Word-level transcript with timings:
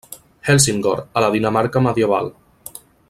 Helsingør, 0.53 1.03
a 1.19 1.23
la 1.25 1.29
Dinamarca 1.35 1.85
medieval. 1.89 2.33